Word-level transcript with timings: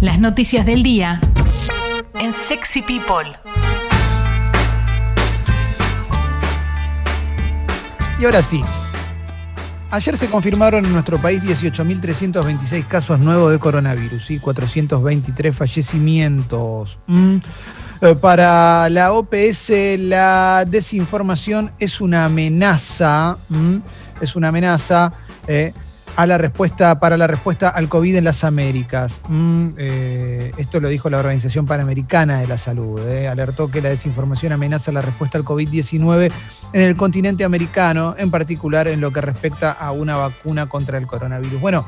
Las 0.00 0.18
noticias 0.18 0.66
del 0.66 0.82
día 0.82 1.20
en 2.20 2.34
Sexy 2.34 2.82
People. 2.82 3.34
Y 8.20 8.24
ahora 8.26 8.42
sí. 8.42 8.62
Ayer 9.90 10.16
se 10.18 10.28
confirmaron 10.28 10.84
en 10.84 10.92
nuestro 10.92 11.16
país 11.16 11.42
18.326 11.42 12.86
casos 12.86 13.18
nuevos 13.20 13.50
de 13.50 13.58
coronavirus 13.58 14.32
y 14.32 14.38
423 14.38 15.56
fallecimientos. 15.56 16.98
Mm. 17.06 17.36
Eh, 18.02 18.14
Para 18.16 18.90
la 18.90 19.14
OPS 19.14 19.70
la 19.98 20.64
desinformación 20.68 21.72
es 21.78 22.02
una 22.02 22.26
amenaza, 22.26 23.38
es 24.20 24.36
una 24.36 24.48
amenaza 24.48 25.10
eh, 25.48 25.72
a 26.16 26.26
la 26.26 26.38
respuesta, 26.38 26.98
para 26.98 27.16
la 27.16 27.26
respuesta 27.26 27.68
al 27.68 27.88
COVID 27.88 28.16
en 28.16 28.24
las 28.24 28.42
Américas. 28.42 29.20
Mm, 29.28 29.68
eh, 29.76 30.52
esto 30.56 30.80
lo 30.80 30.88
dijo 30.88 31.10
la 31.10 31.18
Organización 31.18 31.66
Panamericana 31.66 32.40
de 32.40 32.46
la 32.46 32.56
Salud. 32.56 33.00
eh. 33.06 33.28
Alertó 33.28 33.70
que 33.70 33.82
la 33.82 33.90
desinformación 33.90 34.52
amenaza 34.52 34.90
la 34.92 35.02
respuesta 35.02 35.36
al 35.36 35.44
COVID-19 35.44 36.32
en 36.72 36.82
el 36.82 36.96
continente 36.96 37.44
americano, 37.44 38.14
en 38.16 38.30
particular 38.30 38.88
en 38.88 39.00
lo 39.00 39.10
que 39.10 39.20
respecta 39.20 39.72
a 39.72 39.92
una 39.92 40.16
vacuna 40.16 40.66
contra 40.66 40.96
el 40.96 41.06
coronavirus. 41.06 41.60
Bueno, 41.60 41.86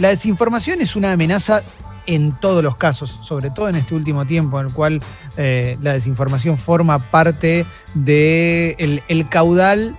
la 0.00 0.08
desinformación 0.08 0.80
es 0.80 0.96
una 0.96 1.12
amenaza 1.12 1.62
en 2.06 2.32
todos 2.40 2.64
los 2.64 2.76
casos, 2.76 3.18
sobre 3.22 3.50
todo 3.50 3.68
en 3.68 3.76
este 3.76 3.94
último 3.94 4.24
tiempo 4.24 4.58
en 4.58 4.68
el 4.68 4.72
cual 4.72 5.02
eh, 5.36 5.76
la 5.82 5.92
desinformación 5.92 6.56
forma 6.58 6.98
parte 6.98 7.66
del 7.94 9.02
el 9.08 9.28
caudal 9.28 9.96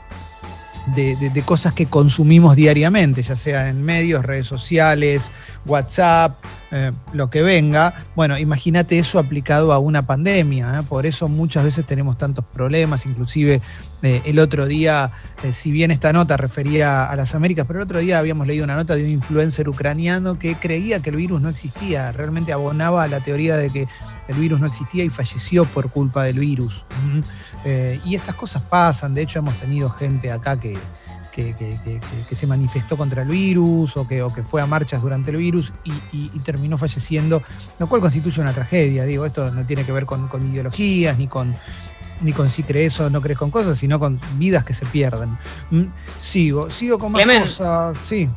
de, 0.96 1.44
cosas 1.46 1.74
que 1.74 1.86
consumimos 1.86 2.56
diariamente, 2.56 3.24
ya 3.24 3.36
sea 3.36 3.70
en 3.70 3.84
medios, 3.84 4.26
redes 4.26 4.48
sociales, 4.48 5.32
WhatsApp, 5.66 6.36
eh, 6.72 6.92
lo 7.14 7.30
que 7.30 7.42
venga. 7.42 8.06
Bueno, 8.16 8.38
imagínate 8.38 9.00
eso 9.00 9.20
aplicado 9.20 9.74
a 9.74 9.80
una 9.80 10.04
pandemia. 10.04 10.80
¿eh? 10.80 10.84
Por 10.88 11.06
eso 11.06 11.28
muchas 11.28 11.64
veces 11.64 11.86
tenemos 11.86 12.18
tantos 12.18 12.46
problemas, 12.46 13.06
inclusive 13.06 13.62
eh, 14.02 14.22
el 14.26 14.40
otro 14.40 14.66
día, 14.66 15.12
si 15.52 15.72
bien 15.72 15.92
esta 15.92 16.14
nota 16.14 16.38
refería 16.38 17.06
a 17.06 17.16
las 17.16 17.36
Américas, 17.36 17.66
pero 17.68 17.80
el 17.80 17.84
otro 17.84 18.00
día 18.00 18.20
habíamos 18.20 18.48
leído 18.48 18.64
una 18.64 18.76
nota 18.76 18.96
de 18.96 19.04
un 19.04 19.12
influencer 19.12 19.68
ucraniano 19.68 20.38
que 20.38 20.56
creía 20.56 21.02
que 21.02 21.10
el 21.10 21.16
virus 21.16 21.42
no 21.42 21.50
existía, 21.50 22.12
realmente 22.12 22.54
abonaba 22.54 23.04
a 23.04 23.08
la 23.08 23.20
teoría 23.20 23.58
de 23.58 23.70
que 23.70 23.88
el 24.30 24.36
virus 24.36 24.60
no 24.62 24.68
existía 24.68 25.04
y 25.04 25.10
falleció 25.10 25.66
por 25.66 25.90
culpa 25.90 26.24
del 26.24 26.40
virus. 26.40 26.86
Eh, 27.66 28.00
y 28.06 28.16
estas 28.16 28.36
cosas 28.36 28.62
pasan, 28.62 29.14
de 29.14 29.24
hecho 29.24 29.40
hemos 29.40 29.58
tenido 29.58 29.90
gente 29.90 30.32
acá 30.32 30.58
que, 30.60 30.78
que, 31.32 31.54
que- 31.56 31.80
que- 32.28 32.36
se 32.36 32.48
manifestó 32.48 32.96
contra 32.98 33.24
el 33.24 33.30
virus 33.30 33.96
o 33.98 34.08
que, 34.08 34.22
o 34.22 34.34
que 34.34 34.44
fue 34.44 34.62
a 34.62 34.66
marchas 34.66 35.02
durante 35.02 35.32
el 35.32 35.38
virus 35.38 35.72
y, 35.84 35.92
y- 36.16 36.32
y 36.34 36.40
terminó 36.40 36.78
falleciendo, 36.78 37.42
lo 37.80 37.88
cual 37.88 38.02
constituye 38.02 38.42
una 38.42 38.54
tragedia. 38.54 39.04
Digo, 39.06 39.26
esto 39.26 39.52
no 39.52 39.66
tiene 39.66 39.84
que 39.84 39.92
ver 39.92 40.06
con, 40.06 40.28
con 40.28 40.46
ideologías 40.50 41.18
ni 41.18 41.28
con, 41.28 41.56
ni 42.22 42.34
con 42.34 42.50
si 42.50 42.64
crees 42.64 43.00
o 43.00 43.10
no 43.10 43.22
crees 43.22 43.38
con 43.40 43.52
cosas, 43.52 43.78
sino 43.78 44.00
con 44.00 44.20
vidas 44.38 44.64
que 44.66 44.74
se 44.74 44.86
pierden. 44.86 45.38
Mm, 45.72 45.84
Sigo, 46.18 46.70
sigo 46.70 47.00
con 47.00 47.14
más 47.14 47.22
cosas. 47.44 47.98
Sí. 47.98 48.30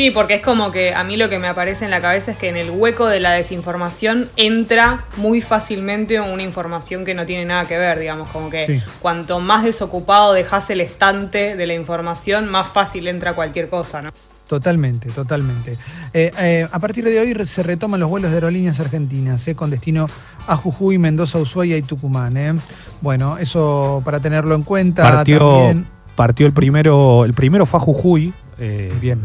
Sí, 0.00 0.10
porque 0.10 0.36
es 0.36 0.40
como 0.40 0.72
que 0.72 0.94
a 0.94 1.04
mí 1.04 1.18
lo 1.18 1.28
que 1.28 1.38
me 1.38 1.46
aparece 1.46 1.84
en 1.84 1.90
la 1.90 2.00
cabeza 2.00 2.30
es 2.30 2.38
que 2.38 2.48
en 2.48 2.56
el 2.56 2.70
hueco 2.70 3.06
de 3.06 3.20
la 3.20 3.32
desinformación 3.32 4.30
entra 4.36 5.04
muy 5.18 5.42
fácilmente 5.42 6.18
una 6.22 6.42
información 6.42 7.04
que 7.04 7.12
no 7.12 7.26
tiene 7.26 7.44
nada 7.44 7.66
que 7.66 7.76
ver, 7.76 7.98
digamos, 7.98 8.28
como 8.28 8.48
que 8.48 8.64
Sí. 8.64 8.82
cuanto 9.00 9.40
más 9.40 9.62
desocupado 9.62 10.32
dejas 10.32 10.70
el 10.70 10.80
estante 10.80 11.54
de 11.54 11.66
la 11.66 11.74
información, 11.74 12.48
más 12.48 12.68
fácil 12.68 13.08
entra 13.08 13.34
cualquier 13.34 13.68
cosa, 13.68 14.00
¿no? 14.00 14.08
Totalmente, 14.48 15.10
totalmente. 15.10 15.76
Eh, 16.14 16.32
eh, 16.38 16.66
a 16.72 16.78
partir 16.78 17.04
de 17.04 17.20
hoy 17.20 17.46
se 17.46 17.62
retoman 17.62 18.00
los 18.00 18.08
vuelos 18.08 18.30
de 18.30 18.38
aerolíneas 18.38 18.80
argentinas, 18.80 19.46
eh, 19.48 19.54
con 19.54 19.68
destino 19.68 20.06
a 20.46 20.56
Jujuy, 20.56 20.96
Mendoza, 20.96 21.36
Ushuaia 21.36 21.76
y 21.76 21.82
Tucumán. 21.82 22.38
eh. 22.38 22.54
Bueno, 23.02 23.36
eso 23.36 24.00
para 24.02 24.18
tenerlo 24.18 24.54
en 24.54 24.62
cuenta. 24.62 25.02
Partió, 25.02 25.38
también. 25.40 25.86
partió 26.16 26.46
el 26.46 26.54
primero, 26.54 27.26
el 27.26 27.34
primero 27.34 27.66
fue 27.66 27.78
a 27.78 27.82
Jujuy, 27.82 28.32
eh, 28.58 28.90
Bien, 28.98 29.20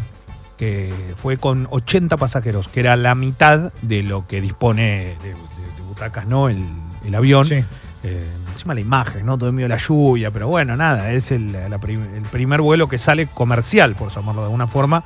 que 0.58 0.94
fue 1.18 1.38
con 1.38 1.68
80 1.70 2.18
pasajeros, 2.18 2.68
que 2.68 2.80
era 2.80 2.96
la 2.96 3.16
mitad 3.16 3.74
de 3.82 4.04
lo 4.04 4.26
que 4.28 4.42
dispone 4.42 5.18
de, 5.22 5.30
de- 5.30 5.30
de 5.34 5.82
butacas, 5.88 6.26
¿no? 6.28 6.50
El, 6.50 6.66
el 7.06 7.16
avión. 7.16 7.46
sí. 7.46 7.64
Eh, 8.08 8.24
encima 8.54 8.76
la 8.76 8.82
imagen, 8.82 9.26
¿no? 9.26 9.36
Todo 9.36 9.50
en 9.50 9.56
medio 9.56 9.66
de 9.68 9.74
la 9.74 9.78
lluvia, 9.82 10.30
pero 10.30 10.48
bueno, 10.48 10.78
nada, 10.78 11.12
es 11.12 11.32
el, 11.32 11.52
la 11.54 11.80
prim- 11.80 12.06
el 12.16 12.22
primer 12.22 12.62
vuelo 12.62 12.88
que 12.88 13.00
sale 13.00 13.26
comercial, 13.26 13.96
por 13.96 14.12
llamarlo 14.12 14.42
de 14.42 14.46
alguna 14.46 14.68
forma, 14.68 15.04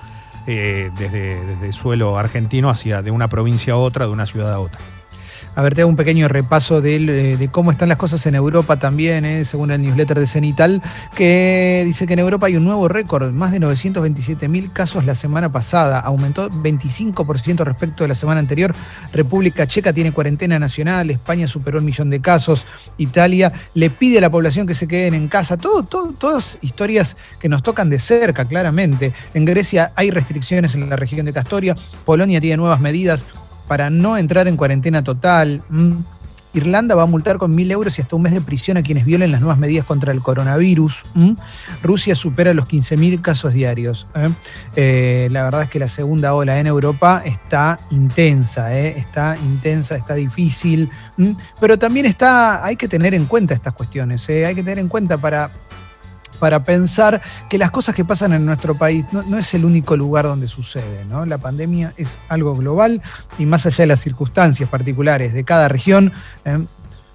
eh, 0.47 0.91
desde, 0.99 1.43
desde 1.45 1.71
suelo 1.71 2.17
argentino 2.17 2.69
hacia 2.69 3.01
de 3.01 3.09
una 3.11 3.29
provincia 3.29 3.73
a 3.73 3.77
otra, 3.77 4.05
de 4.05 4.11
una 4.11 4.25
ciudad 4.25 4.51
a 4.53 4.59
otra. 4.59 4.79
A 5.55 5.61
ver, 5.61 5.73
te 5.73 5.81
hago 5.81 5.89
un 5.89 5.95
pequeño 5.95 6.27
repaso 6.27 6.81
eh, 6.83 7.37
de, 7.37 7.47
cómo 7.49 7.71
están 7.71 7.89
las 7.89 7.97
cosas 7.97 8.25
en 8.25 8.35
Europa 8.35 8.77
también, 8.77 9.25
eh, 9.25 9.43
según 9.45 9.71
el 9.71 9.81
newsletter 9.81 10.19
de 10.19 10.27
Cenital, 10.27 10.81
que 11.15 11.83
dice 11.85 12.07
que 12.07 12.13
en 12.13 12.19
Europa 12.19 12.47
hay 12.47 12.55
un 12.55 12.63
nuevo 12.63 12.87
récord, 12.87 13.31
más 13.33 13.51
de 13.51 13.59
927 13.59 14.47
mil 14.47 14.71
casos 14.71 15.05
la 15.05 15.15
semana 15.15 15.51
pasada, 15.51 15.99
aumentó 15.99 16.49
25% 16.49 17.63
respecto 17.63 18.03
de 18.03 18.07
la 18.07 18.15
semana 18.15 18.39
anterior. 18.39 18.73
República 19.11 19.67
Checa 19.67 19.91
tiene 19.91 20.11
cuarentena 20.11 20.59
nacional, 20.59 21.09
España 21.09 21.47
superó 21.47 21.79
el 21.79 21.83
millón 21.83 22.09
de 22.09 22.21
casos, 22.21 22.65
Italia 22.97 23.51
le 23.73 23.89
pide 23.89 24.19
a 24.19 24.21
la 24.21 24.31
población 24.31 24.67
que 24.67 24.75
se 24.75 24.87
queden 24.87 25.13
en 25.13 25.27
casa, 25.27 25.57
todo, 25.57 25.83
todas 25.83 26.57
historias 26.61 27.17
que 27.39 27.49
nos 27.49 27.63
tocan 27.63 27.89
de 27.89 27.99
cerca, 27.99 28.45
claramente. 28.45 29.13
En 29.33 29.45
Grecia 29.45 29.91
hay 29.95 30.11
restricciones 30.11 30.75
en 30.75 30.89
la 30.89 30.95
región 30.95 31.25
de 31.25 31.33
Castoria, 31.33 31.75
Polonia 32.05 32.39
tiene 32.39 32.57
nuevas 32.57 32.79
medidas 32.79 33.25
para 33.69 33.91
no 33.91 34.17
entrar 34.17 34.47
en 34.47 34.57
cuarentena 34.57 35.03
total. 35.03 35.61
Mm. 35.69 35.93
Irlanda 36.55 36.95
va 36.95 37.03
a 37.03 37.05
multar 37.05 37.37
con 37.37 37.53
mil 37.53 37.69
euros 37.69 37.99
y 37.99 38.01
hasta 38.01 38.15
un 38.15 38.23
mes 38.23 38.33
de 38.33 38.41
prisión 38.41 38.75
a 38.77 38.81
quienes 38.81 39.05
violen 39.05 39.31
las 39.31 39.39
nuevas 39.39 39.59
medidas 39.59 39.85
contra 39.85 40.11
el 40.11 40.21
coronavirus. 40.21 41.05
Mm. 41.13 41.33
Rusia 41.83 42.15
supera 42.15 42.55
los 42.55 42.65
15.000 42.65 43.21
casos 43.21 43.53
diarios. 43.53 44.07
¿eh? 44.15 44.29
Eh, 44.75 45.27
la 45.31 45.43
verdad 45.43 45.61
es 45.61 45.69
que 45.69 45.77
la 45.77 45.87
segunda 45.87 46.33
ola 46.33 46.59
en 46.59 46.65
Europa 46.65 47.21
está 47.23 47.79
intensa, 47.91 48.75
¿eh? 48.75 48.95
está 48.97 49.37
intensa, 49.37 49.95
está 49.95 50.15
difícil, 50.15 50.89
Mm. 51.17 51.33
pero 51.59 51.77
también 51.77 52.07
está, 52.07 52.65
hay 52.65 52.75
que 52.75 52.87
tener 52.87 53.13
en 53.13 53.25
cuenta 53.25 53.53
estas 53.53 53.73
cuestiones, 53.73 54.27
hay 54.29 54.55
que 54.55 54.63
tener 54.63 54.79
en 54.79 54.87
cuenta 54.87 55.17
para, 55.17 55.51
para 56.39 56.63
pensar 56.63 57.21
que 57.49 57.57
las 57.57 57.71
cosas 57.71 57.95
que 57.95 58.05
pasan 58.05 58.33
en 58.33 58.45
nuestro 58.45 58.75
país 58.75 59.05
no, 59.11 59.37
es 59.37 59.53
el 59.53 59.65
único 59.65 59.95
lugar 59.97 60.25
donde 60.25 60.47
sucede. 60.47 61.05
¿no? 61.05 61.25
La 61.25 61.37
pandemia 61.37 61.93
es 61.97 62.17
algo 62.27 62.55
global 62.55 63.01
y 63.37 63.45
más 63.45 63.65
allá 63.65 63.83
de 63.83 63.87
las 63.87 63.99
circunstancias 63.99 64.69
particulares 64.69 65.33
de 65.33 65.43
cada 65.43 65.67
región, 65.67 66.11
eh, 66.45 66.65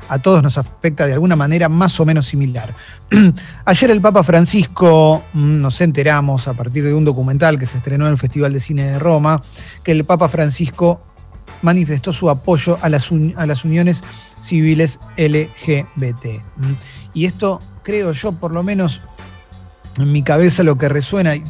a 0.08 0.18
todos 0.18 0.42
nos 0.42 0.58
afecta 0.58 1.06
de 1.06 1.14
alguna 1.14 1.36
manera 1.36 1.68
más 1.68 1.98
o 2.00 2.04
menos 2.04 2.26
similar. 2.26 2.74
Ayer 3.64 3.90
el 3.90 4.00
Papa 4.00 4.22
Francisco, 4.22 5.22
mm, 5.32 5.58
nos 5.58 5.80
enteramos 5.80 6.48
a 6.48 6.54
partir 6.54 6.84
de 6.84 6.94
un 6.94 7.04
documental 7.04 7.58
que 7.58 7.66
se 7.66 7.78
estrenó 7.78 8.06
en 8.06 8.12
el 8.12 8.18
Festival 8.18 8.52
de 8.52 8.60
Cine 8.60 8.84
de 8.84 8.98
Roma, 8.98 9.42
que 9.82 9.92
el 9.92 10.04
Papa 10.04 10.28
Francisco 10.28 11.00
manifestó 11.62 12.12
su 12.12 12.28
apoyo 12.28 12.78
a 12.82 12.88
las, 12.88 13.10
a 13.36 13.46
las 13.46 13.64
uniones 13.64 14.04
civiles 14.40 14.98
LGBT. 15.16 16.42
Mm. 16.56 16.72
Y 17.14 17.24
esto, 17.26 17.62
creo 17.82 18.12
yo, 18.12 18.32
por 18.32 18.52
lo 18.52 18.62
menos 18.62 19.00
en 19.98 20.12
mi 20.12 20.22
cabeza 20.22 20.62
lo 20.62 20.76
que 20.76 20.88
resuena, 20.88 21.36
y, 21.36 21.42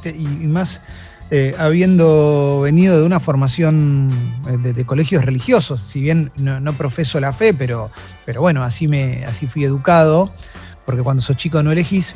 más 0.47 0.83
eh, 1.31 1.55
habiendo 1.59 2.61
venido 2.63 3.01
de 3.01 3.07
una 3.07 3.19
formación 3.19 4.11
eh, 4.47 4.73
de, 4.73 4.85
colegios 4.85 5.25
religiosos, 5.25 5.83
si 5.83 6.01
bien 6.01 6.31
no, 6.37 6.73
profeso 6.75 7.19
la 7.21 7.33
fe, 7.33 7.55
pero, 7.55 7.91
pero 8.27 8.41
bueno, 8.41 8.63
así, 8.63 8.89
me, 8.89 9.25
así 9.25 9.47
fui 9.47 9.65
educado, 9.65 10.33
porque 10.85 11.03
cuando 11.03 11.23
sos 11.23 11.37
chico 11.37 11.63
no 11.63 11.73
elegís, 11.73 12.15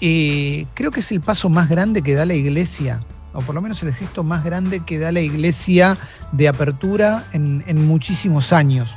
eh, 0.00 0.66
creo 0.74 0.90
que 0.90 1.00
es 1.00 1.10
el 1.12 1.20
paso 1.20 1.48
más 1.48 1.68
grande 1.68 2.02
que 2.02 2.14
da 2.14 2.26
la 2.26 2.34
iglesia, 2.34 3.00
o 3.32 3.40
por 3.40 3.54
lo 3.54 3.62
menos 3.62 3.82
el 3.82 3.94
gesto 3.94 4.22
más 4.22 4.44
grande 4.44 4.80
que 4.80 4.98
da 4.98 5.10
la 5.10 5.20
iglesia 5.20 5.96
de 6.32 6.46
apertura 6.46 7.24
en, 7.32 7.64
en 7.66 7.86
muchísimos 7.86 8.52
años. 8.52 8.96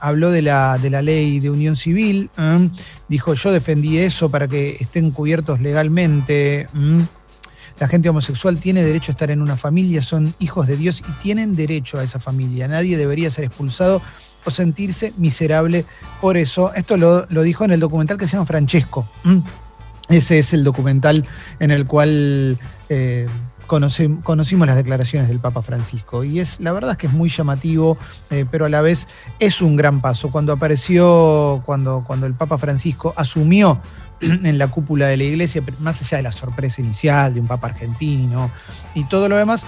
habló 0.00 0.30
de 0.30 0.42
la, 0.42 0.78
de 0.78 0.90
la 0.90 1.02
ley 1.02 1.38
de 1.38 1.50
unión 1.50 1.76
civil. 1.76 2.30
Dijo 3.08 3.34
yo 3.34 3.52
defendí 3.52 3.98
eso 3.98 4.30
para 4.30 4.48
que 4.48 4.76
estén 4.80 5.10
cubiertos 5.10 5.60
legalmente. 5.60 6.68
La 7.78 7.86
gente 7.86 8.08
homosexual 8.08 8.58
tiene 8.58 8.84
derecho 8.84 9.12
a 9.12 9.14
estar 9.14 9.30
en 9.30 9.40
una 9.40 9.56
familia, 9.56 10.02
son 10.02 10.34
hijos 10.40 10.66
de 10.66 10.76
Dios 10.76 11.02
y 11.08 11.12
tienen 11.22 11.54
derecho 11.54 11.98
a 11.98 12.04
esa 12.04 12.18
familia. 12.18 12.66
Nadie 12.66 12.96
debería 12.96 13.30
ser 13.30 13.44
expulsado 13.44 14.02
o 14.44 14.50
sentirse 14.50 15.12
miserable 15.16 15.84
por 16.20 16.36
eso. 16.36 16.72
Esto 16.74 16.96
lo, 16.96 17.26
lo 17.28 17.42
dijo 17.42 17.64
en 17.64 17.70
el 17.70 17.80
documental 17.80 18.16
que 18.16 18.26
se 18.26 18.32
llama 18.32 18.46
Francesco. 18.46 19.08
Ese 20.08 20.38
es 20.38 20.52
el 20.54 20.64
documental 20.64 21.24
en 21.60 21.70
el 21.70 21.86
cual 21.86 22.58
eh, 22.88 23.28
conocimos 23.68 24.66
las 24.66 24.76
declaraciones 24.76 25.28
del 25.28 25.38
Papa 25.38 25.62
Francisco. 25.62 26.24
Y 26.24 26.40
es, 26.40 26.58
la 26.58 26.72
verdad 26.72 26.92
es 26.92 26.96
que 26.96 27.06
es 27.06 27.12
muy 27.12 27.28
llamativo, 27.28 27.96
eh, 28.30 28.44
pero 28.50 28.64
a 28.64 28.68
la 28.68 28.80
vez 28.80 29.06
es 29.38 29.62
un 29.62 29.76
gran 29.76 30.00
paso. 30.00 30.30
Cuando 30.32 30.52
apareció, 30.52 31.62
cuando, 31.64 32.02
cuando 32.04 32.26
el 32.26 32.34
Papa 32.34 32.58
Francisco 32.58 33.14
asumió 33.16 33.80
en 34.20 34.58
la 34.58 34.68
cúpula 34.68 35.06
de 35.06 35.16
la 35.18 35.24
iglesia, 35.24 35.62
más 35.78 36.02
allá 36.02 36.16
de 36.16 36.22
la 36.24 36.32
sorpresa 36.32 36.80
inicial 36.80 37.34
de 37.34 37.40
un 37.40 37.46
Papa 37.46 37.68
argentino 37.68 38.50
y 38.94 39.04
todo 39.04 39.28
lo 39.28 39.36
demás, 39.36 39.64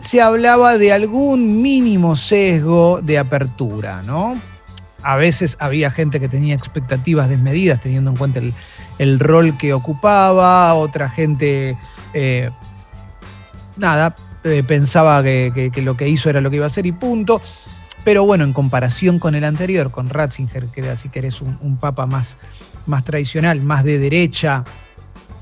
se 0.00 0.20
hablaba 0.20 0.78
de 0.78 0.92
algún 0.92 1.62
mínimo 1.62 2.16
sesgo 2.16 3.00
de 3.02 3.18
apertura, 3.18 4.02
¿no? 4.02 4.36
A 5.02 5.16
veces 5.16 5.56
había 5.60 5.90
gente 5.90 6.20
que 6.20 6.28
tenía 6.28 6.54
expectativas 6.54 7.28
desmedidas 7.28 7.80
teniendo 7.80 8.10
en 8.10 8.16
cuenta 8.16 8.40
el, 8.98 9.20
rol 9.20 9.56
que 9.56 9.72
ocupaba, 9.72 10.74
otra 10.74 11.08
gente, 11.08 11.76
eh, 12.12 12.50
nada, 13.80 14.14
eh, 14.44 14.62
pensaba 14.66 15.22
que, 15.22 15.72
lo 15.82 15.96
que 15.96 16.08
hizo 16.08 16.30
era 16.30 16.40
lo 16.40 16.50
que 16.50 16.56
iba 16.56 16.66
a 16.66 16.68
hacer 16.68 16.86
y 16.86 16.92
punto. 16.92 17.40
Pero 18.04 18.24
bueno, 18.24 18.44
en 18.44 18.52
comparación 18.52 19.18
con 19.18 19.34
el 19.34 19.44
anterior, 19.44 19.90
con 19.90 20.08
Ratzinger, 20.08 20.66
que 20.66 20.80
era, 20.80 20.96
si 20.96 21.08
querés, 21.08 21.42
un, 21.42 21.58
un 21.60 21.76
papa 21.76 22.06
más, 22.06 22.38
más 22.86 23.04
tradicional, 23.04 23.60
más 23.60 23.84
de 23.84 23.98
derecha, 23.98 24.64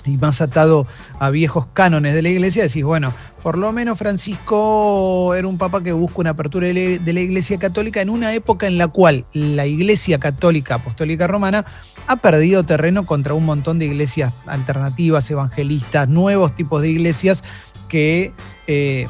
y 0.09 0.17
más 0.17 0.41
atado 0.41 0.87
a 1.19 1.31
viejos 1.31 1.67
cánones 1.73 2.15
de 2.15 2.23
la 2.23 2.31
iglesia, 2.31 2.65
decís, 2.65 2.85
bueno, 2.85 3.13
por 3.43 3.59
lo 3.59 3.73
menos 3.73 3.99
Francisco 3.99 5.35
era 5.35 5.47
un 5.47 5.59
papa 5.59 5.83
que 5.83 5.93
busca 5.93 6.21
una 6.21 6.31
apertura 6.31 6.69
de 6.69 7.13
la 7.13 7.21
iglesia 7.21 7.59
católica 7.59 8.01
en 8.01 8.11
una 8.11 8.33
época 8.35 8.67
en 8.67 8.79
la 8.79 8.89
cual 8.89 9.25
la 9.33 9.67
iglesia 9.67 10.19
católica 10.19 10.77
apostólica 10.77 11.27
romana 11.27 11.65
ha 12.07 12.17
perdido 12.17 12.65
terreno 12.65 13.05
contra 13.05 13.35
un 13.35 13.45
montón 13.45 13.79
de 13.79 13.87
iglesias 13.87 14.33
alternativas, 14.47 15.31
evangelistas, 15.31 16.09
nuevos 16.09 16.55
tipos 16.57 16.81
de 16.81 16.89
iglesias 16.89 17.45
que... 17.89 18.33
Eh, 18.67 19.07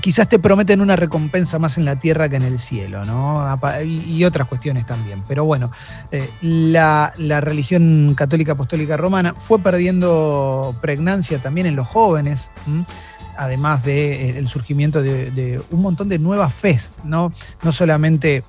quizás 0.00 0.28
te 0.28 0.38
prometen 0.38 0.82
una 0.82 0.96
recompensa 0.96 1.58
más 1.58 1.78
en 1.78 1.86
la 1.86 1.96
tierra 1.96 2.28
que 2.28 2.36
en 2.36 2.42
el 2.42 2.58
cielo, 2.58 3.06
¿no? 3.06 3.58
Y, 3.86 4.22
otras 4.24 4.46
cuestiones 4.46 4.84
también. 4.84 5.22
Pero 5.26 5.46
bueno, 5.46 5.70
eh, 6.12 6.28
la, 6.42 7.14
religión 7.40 8.14
católica 8.14 8.52
apostólica 8.52 8.98
romana 8.98 9.32
fue 9.32 9.60
perdiendo 9.60 10.76
pregnancia 10.82 11.38
también 11.38 11.66
en 11.66 11.74
los 11.74 11.88
jóvenes. 11.88 12.50
además 13.38 13.82
del 13.82 14.36
eh, 14.36 14.46
surgimiento 14.46 15.02
de, 15.02 15.62
un 15.70 15.80
montón 15.80 16.10
de 16.10 16.18
nuevas 16.18 16.52
fes, 16.52 16.90
no, 17.02 17.32
no 17.62 17.72
solamente 17.72 18.44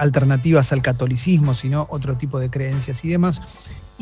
alternativas 0.00 0.72
al 0.72 0.82
catolicismo, 0.82 1.54
sino 1.54 1.86
otro 1.88 2.16
tipo 2.16 2.40
de 2.40 2.50
creencias 2.50 3.04
y 3.04 3.08
demás. 3.10 3.40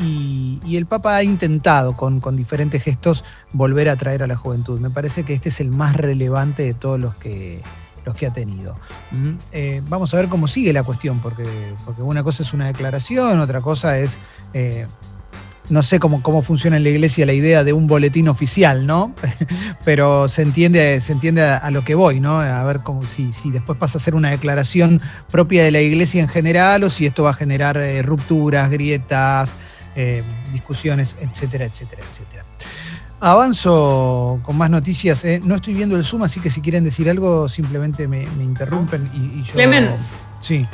Y, 0.01 0.75
el 0.75 0.85
Papa 0.85 1.15
ha 1.15 1.23
intentado 1.23 1.93
con, 1.93 2.21
diferentes 2.35 2.81
gestos 2.81 3.23
volver 3.51 3.89
a 3.89 3.97
traer 3.97 4.23
a 4.23 4.27
la 4.27 4.35
juventud. 4.35 4.79
Me 4.79 4.89
parece 4.89 5.23
que 5.23 5.33
este 5.33 5.49
es 5.49 5.59
el 5.59 5.69
más 5.69 5.95
relevante 5.95 6.63
de 6.63 6.73
todos 6.73 6.99
los 6.99 7.15
que, 7.15 7.61
los 8.05 8.15
que 8.15 8.25
ha 8.25 8.33
tenido. 8.33 8.75
Mm, 9.11 9.31
eh, 9.51 9.81
vamos 9.87 10.13
a 10.13 10.17
ver 10.17 10.27
cómo 10.27 10.47
sigue 10.47 10.73
la 10.73 10.83
cuestión, 10.83 11.19
porque, 11.19 11.45
porque 11.85 12.01
una 12.01 12.23
cosa 12.23 12.43
es 12.43 12.53
una 12.53 12.67
declaración, 12.67 13.39
otra 13.39 13.61
cosa 13.61 13.97
es, 13.97 14.17
eh, 14.53 14.87
no 15.69 15.83
sé 15.83 15.99
cómo, 15.99 16.21
cómo 16.21 16.41
funciona 16.41 16.77
en 16.77 16.83
la 16.83 16.89
iglesia 16.89 17.25
la 17.25 17.33
idea 17.33 17.63
de 17.63 17.73
un 17.73 17.87
boletín 17.87 18.27
oficial, 18.27 18.85
¿no? 18.87 19.13
Pero 19.85 20.27
se 20.29 20.41
entiende, 20.41 20.99
se 21.01 21.13
entiende 21.13 21.43
a, 21.43 21.71
lo 21.71 21.83
que 21.83 21.95
voy, 21.95 22.19
¿no? 22.19 22.39
A 22.39 22.63
ver 22.63 22.81
cómo, 22.81 23.03
si, 23.03 23.31
si, 23.31 23.51
después 23.51 23.77
pasa 23.77 23.97
a 23.97 24.01
ser 24.01 24.15
una 24.15 24.31
declaración 24.31 25.01
propia 25.29 25.63
de 25.63 25.71
la 25.71 25.81
iglesia 25.81 26.21
en 26.21 26.27
general 26.27 26.83
o 26.83 26.89
si 26.89 27.05
esto 27.05 27.23
va 27.23 27.31
a 27.31 27.33
generar 27.33 27.77
eh, 27.77 28.01
rupturas, 28.01 28.69
grietas. 28.69 29.55
Eh, 29.95 30.23
discusiones, 30.53 31.17
etcétera, 31.19 31.65
etcétera, 31.65 32.01
etcétera. 32.09 32.45
Avanzo 33.19 34.39
con 34.43 34.57
más 34.57 34.69
noticias. 34.69 35.23
Eh. 35.25 35.41
No 35.43 35.55
estoy 35.55 35.73
viendo 35.73 35.95
el 35.95 36.05
Zoom, 36.05 36.23
así 36.23 36.39
que 36.39 36.49
si 36.49 36.61
quieren 36.61 36.83
decir 36.83 37.09
algo, 37.09 37.49
simplemente 37.49 38.07
me, 38.07 38.23
interrumpen 38.23 39.09
y, 39.13 39.43
yo. 39.43 39.53
Sí. 40.39 40.65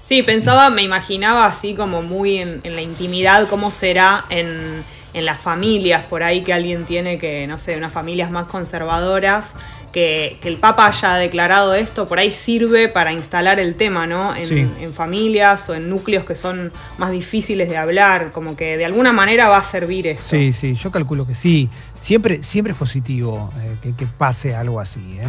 Sí, 0.00 0.22
pensaba, 0.22 0.70
me 0.70 0.82
imaginaba 0.82 1.46
así 1.46 1.74
como 1.74 2.02
muy 2.02 2.38
en, 2.38 2.60
la 2.62 2.82
intimidad, 2.82 3.48
cómo 3.48 3.70
será 3.70 4.26
en, 4.28 4.84
en, 5.12 5.24
las 5.24 5.40
familias, 5.40 6.04
por 6.04 6.22
ahí 6.22 6.42
que 6.42 6.52
alguien 6.52 6.84
tiene 6.84 7.18
que, 7.18 7.46
no 7.46 7.58
sé, 7.58 7.76
unas 7.76 7.92
familias 7.92 8.30
más 8.30 8.46
conservadoras 8.46 9.54
que, 9.94 10.38
el 10.42 10.56
Papa 10.56 10.88
haya 10.88 11.14
declarado 11.14 11.72
esto, 11.72 12.08
por 12.08 12.18
ahí 12.18 12.32
sirve 12.32 12.88
para 12.88 13.12
instalar 13.12 13.60
el 13.60 13.76
tema, 13.76 14.08
¿no? 14.08 14.34
En, 14.34 14.92
familias 14.92 15.68
o 15.70 15.74
en 15.74 15.88
núcleos 15.88 16.24
que 16.24 16.34
son 16.34 16.72
más 16.98 17.12
difíciles 17.12 17.68
de 17.68 17.76
hablar, 17.76 18.32
como 18.32 18.56
que 18.56 18.76
de 18.76 18.84
alguna 18.84 19.12
manera 19.12 19.48
va 19.48 19.58
a 19.58 19.62
servir 19.62 20.08
esto. 20.08 20.24
Sí, 20.26 20.52
sí, 20.52 20.74
yo 20.74 20.90
calculo 20.90 21.26
que 21.26 21.36
sí. 21.36 21.68
Siempre, 22.00 22.42
siempre 22.42 22.72
es 22.72 22.78
positivo 22.78 23.52
eh, 23.84 23.92
que, 23.96 24.06
pase 24.06 24.54
algo 24.54 24.80
así. 24.80 25.16
¿eh? 25.20 25.26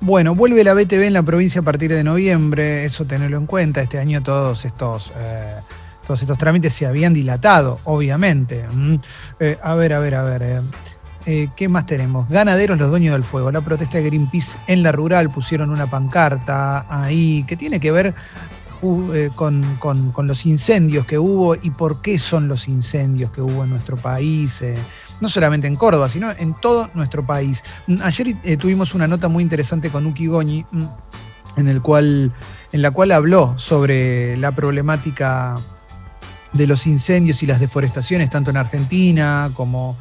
Bueno, 0.00 0.34
vuelve 0.34 0.64
la 0.64 0.72
BTV 0.72 1.02
en 1.02 1.12
la 1.12 1.22
provincia 1.22 1.60
a 1.60 1.64
partir 1.64 1.92
de 1.92 2.02
noviembre, 2.02 2.84
eso 2.84 3.04
tenerlo 3.04 3.36
en 3.36 3.46
cuenta. 3.46 3.82
Este 3.82 3.98
año 3.98 4.22
todos 4.22 4.64
estos... 4.64 5.12
Eh, 5.16 5.54
todos 6.06 6.22
estos 6.22 6.38
trámites 6.38 6.72
se 6.72 6.86
habían 6.86 7.12
dilatado, 7.12 7.80
obviamente. 7.84 8.64
a 9.62 9.74
ver, 9.74 9.92
a 9.92 9.98
ver, 9.98 10.14
a 10.14 10.22
ver. 10.22 10.62
Eh, 11.30 11.50
¿Qué 11.54 11.68
más 11.68 11.84
tenemos? 11.84 12.26
Ganaderos, 12.30 12.78
los 12.78 12.88
dueños 12.88 13.12
del 13.12 13.22
fuego. 13.22 13.52
La 13.52 13.60
protesta 13.60 13.98
de 13.98 14.04
Greenpeace 14.04 14.58
en 14.66 14.82
la 14.82 14.92
rural 14.92 15.28
pusieron 15.28 15.68
una 15.68 15.86
pancarta 15.86 16.86
ahí 16.88 17.44
que 17.46 17.54
tiene 17.54 17.78
que 17.80 17.90
ver 17.90 18.14
eh, 19.12 19.28
con, 19.34 19.78
los 20.22 20.46
incendios 20.46 21.04
que 21.04 21.18
hubo 21.18 21.54
y 21.54 21.68
por 21.68 22.00
qué 22.00 22.18
son 22.18 22.48
los 22.48 22.66
incendios 22.66 23.30
que 23.30 23.42
hubo 23.42 23.64
en 23.64 23.68
nuestro 23.68 23.98
país. 23.98 24.62
Eh, 24.62 24.78
no 25.20 25.28
solamente 25.28 25.66
en 25.66 25.76
Córdoba, 25.76 26.08
sino 26.08 26.30
en 26.30 26.54
todo 26.54 26.88
nuestro 26.94 27.26
país. 27.26 27.62
Mm, 27.88 27.98
ayer 28.00 28.34
tuvimos 28.56 28.94
una 28.94 29.06
nota 29.06 29.28
muy 29.28 29.42
interesante 29.42 29.90
con 29.90 30.06
Uki 30.06 30.28
Goñi, 30.28 30.64
mm, 30.72 30.84
en, 31.58 31.68
en 31.68 32.82
la 32.82 32.90
cual 32.90 33.12
habló 33.12 33.58
sobre 33.58 34.38
la 34.38 34.52
problemática 34.52 35.60
de 36.54 36.66
los 36.66 36.86
incendios 36.86 37.42
y 37.42 37.46
las 37.46 37.60
deforestaciones, 37.60 38.30
tanto 38.30 38.48
en 38.48 38.56
Argentina 38.56 39.50
como 39.52 39.94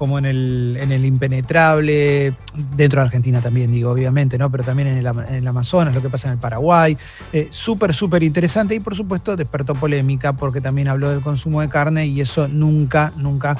como 0.00 0.16
en 0.16 0.24
el, 0.24 0.78
en 0.80 0.92
el 0.92 1.04
impenetrable, 1.04 2.34
dentro 2.74 3.02
de 3.02 3.06
Argentina 3.06 3.42
también, 3.42 3.70
digo, 3.70 3.90
obviamente, 3.90 4.38
¿no? 4.38 4.50
Pero 4.50 4.64
también 4.64 4.88
en 4.88 4.96
el, 4.96 5.46
Amazonas, 5.46 5.94
lo 5.94 6.00
que 6.00 6.08
pasa 6.08 6.28
en 6.28 6.32
el 6.32 6.40
Paraguay. 6.40 6.96
Eh, 7.34 7.48
súper, 7.50 7.92
súper 7.92 8.22
interesante 8.22 8.74
y 8.74 8.80
por 8.80 8.96
supuesto 8.96 9.36
despertó 9.36 9.74
polémica 9.74 10.32
porque 10.32 10.62
también 10.62 10.88
habló 10.88 11.10
del 11.10 11.20
consumo 11.20 11.60
de 11.60 11.68
carne 11.68 12.06
y 12.06 12.22
eso 12.22 12.48
nunca, 12.48 13.12
nunca 13.14 13.58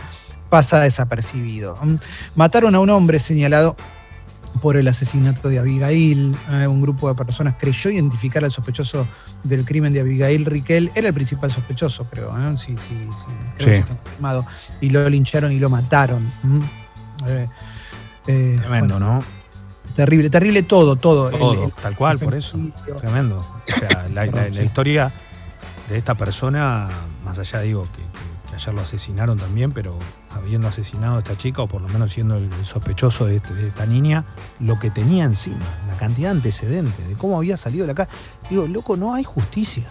pasa 0.49 0.81
desapercibido. 0.81 1.77
Mataron 2.37 2.75
a 2.75 2.81
un 2.81 2.89
hombre 2.89 3.19
señalado 3.19 3.77
por 4.63 4.79
el 4.79 4.89
asesinato 4.89 5.51
de 5.51 5.59
Abigail. 5.59 6.35
Eh, 6.53 6.67
un 6.67 6.81
grupo 6.81 7.11
de 7.11 7.17
personas 7.17 7.57
creyó 7.59 7.91
identificar 7.91 8.43
al 8.43 8.51
sospechoso 8.51 9.07
del 9.43 9.65
crimen 9.65 9.93
de 9.93 10.01
Abigail 10.01 10.45
Riquel. 10.45 10.91
Era 10.95 11.09
el 11.09 11.15
principal 11.15 11.51
sospechoso, 11.51 12.07
creo. 12.11 12.31
¿eh? 12.37 12.57
Sí, 12.57 12.77
sí, 12.77 12.89
sí. 12.89 13.33
Creo 13.59 13.85
Que 13.85 13.93
está 13.93 14.47
Y 14.81 14.91
lo 14.91 15.09
lincharon 15.09 15.53
y 15.53 15.59
lo 15.59 15.71
mataron. 15.71 16.23
Eh, 18.27 18.57
Tremendo, 18.59 18.99
¿no? 18.99 19.23
Terrible, 19.95 20.31
terrible 20.31 20.63
todo, 20.63 20.97
todo. 20.97 21.31
Todo, 21.31 21.71
tal 21.83 21.97
cual, 21.97 22.19
por 22.19 22.35
eso. 22.35 22.59
Tremendo. 22.99 23.39
O 23.39 23.79
sea, 23.79 24.09
la, 24.09 24.49
historia 24.63 25.13
de 25.89 25.99
esta 25.99 26.15
persona, 26.15 26.89
más 27.25 27.39
allá, 27.39 27.61
digo, 27.61 27.85
que 27.85 28.55
ayer 28.55 28.75
lo 28.75 28.81
asesinaron 28.81 29.39
también, 29.39 29.73
pero 29.73 29.99
habiendo 30.33 30.69
asesinado 30.69 31.17
a 31.17 31.19
esta 31.19 31.37
chica, 31.37 31.63
o 31.63 31.69
por 31.69 31.83
lo 31.83 31.89
menos 31.89 32.13
siendo 32.13 32.37
el 32.37 32.51
sospechoso 32.65 33.27
de, 33.27 33.37
este, 33.37 33.67
esta 33.67 33.87
niña, 33.87 34.25
lo 34.61 34.79
que 34.79 34.91
tenía 34.91 35.25
encima, 35.25 35.65
la 35.89 35.97
cantidad 35.97 36.31
de 36.31 36.37
antecedentes, 36.37 37.09
de 37.09 37.15
cómo 37.15 37.37
había 37.37 37.57
salido 37.57 37.85
de 37.85 37.89
la 37.89 37.95
casa. 37.95 38.11
Digo, 38.49 38.67
loco, 38.67 38.97
no 38.97 39.15
hay 39.15 39.25
justicia. 39.25 39.85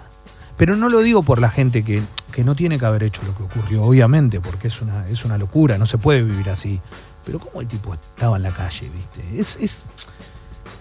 Pero 0.57 0.75
no 0.75 0.89
lo 0.89 0.99
digo 0.99 1.23
por 1.23 1.39
la 1.39 1.49
gente 1.49 1.83
que, 1.83 2.03
no 2.43 2.55
tiene 2.55 2.79
que 2.79 2.85
haber 2.85 3.03
hecho 3.03 3.21
lo 3.25 3.35
que 3.35 3.43
ocurrió, 3.43 3.83
obviamente, 3.83 4.39
porque 4.39 4.69
es 4.69 4.81
una, 4.81 5.05
es 5.09 5.25
una 5.25 5.37
locura, 5.37 5.77
no 5.77 5.85
se 5.85 5.97
puede 5.97 6.23
vivir 6.23 6.49
así. 6.49 6.79
Pero 7.25 7.39
cómo 7.39 7.59
el 7.59 7.67
tipo 7.67 7.93
estaba 7.93 8.37
en 8.37 8.43
la 8.43 8.51
calle, 8.51 8.89
¿viste? 8.89 9.39
Es, 9.39 9.57
es, 9.59 9.83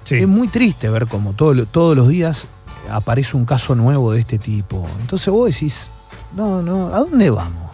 es 0.09 0.29
muy 0.29 0.47
triste 0.47 0.89
ver 0.89 1.09
cómo 1.09 1.33
todos 1.33 1.97
los 1.97 2.09
días 2.09 2.47
aparece 2.91 3.37
un 3.37 3.45
caso 3.45 3.75
nuevo 3.75 4.13
de 4.13 4.21
este 4.21 4.39
tipo. 4.39 4.89
Entonces 5.01 5.29
vos 5.33 5.47
decís, 5.53 5.91
no, 6.37 6.63
no, 6.63 6.95
¿a 6.95 7.01
dónde 7.01 7.31
vamos? 7.31 7.68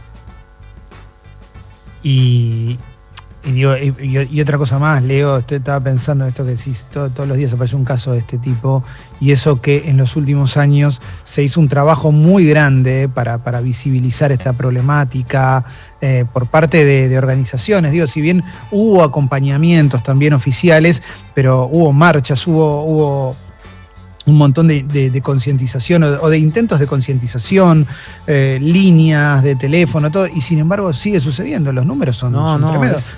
Y, 2.05 2.79
y, 3.47 4.41
otra 4.41 4.57
cosa 4.57 4.79
más, 4.79 5.03
Leo, 5.03 5.39
estaba 5.39 5.81
pensando 5.81 6.25
en 6.25 6.31
esto 6.31 6.45
que 6.45 6.53
decís, 6.53 6.87
todos 6.91 7.29
los 7.29 7.37
días 7.37 7.53
aparece 7.53 7.77
un 7.77 7.85
caso 7.85 8.13
de 8.13 8.19
este 8.19 8.39
tipo, 8.39 8.83
y 9.21 9.33
eso 9.33 9.61
que 9.61 9.89
en 9.91 9.97
los 9.97 10.17
últimos 10.17 10.57
años 10.57 11.03
se 11.25 11.43
hizo 11.43 11.61
un 11.61 11.69
trabajo 11.69 12.13
muy 12.13 12.47
grande 12.47 13.09
para, 13.09 13.39
visibilizar 13.61 14.33
esta 14.33 14.53
problemática 14.53 15.65
eh, 16.01 16.25
por 16.33 16.47
parte 16.47 16.85
de, 16.85 17.19
organizaciones. 17.19 17.93
Digo, 17.93 18.07
si 18.07 18.21
bien 18.21 18.43
hubo 18.71 19.03
acompañamientos 19.03 20.03
también 20.03 20.33
oficiales, 20.33 21.03
pero 21.35 21.67
hubo 21.67 21.93
marchas, 21.93 22.47
hubo, 22.47 22.85
hubo 22.85 23.37
un 24.27 24.37
montón 24.37 24.69
de, 24.69 25.21
concientización 25.23 26.03
o, 26.03 26.29
de 26.29 26.39
intentos 26.39 26.81
de 26.81 26.87
concientización, 26.87 27.87
eh, 28.27 28.59
líneas 28.61 29.43
de 29.43 29.57
teléfono, 29.57 30.11
todo, 30.11 30.27
y 30.27 30.41
sin 30.41 30.59
embargo 30.59 30.93
sigue 30.93 31.21
sucediendo, 31.21 31.73
los 31.73 31.85
números 31.85 32.17
son, 32.17 32.33
no, 32.33 32.59
no, 32.59 32.71
tremendos. 32.71 33.17